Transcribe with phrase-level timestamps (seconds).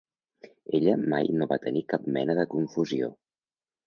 [0.77, 3.11] Ella mai no va tenir cap mena de confusió.